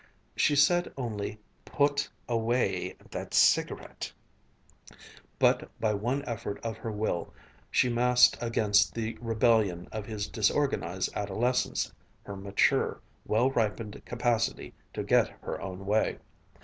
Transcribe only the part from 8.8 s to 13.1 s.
the rebellion of his disorganized adolescence her mature,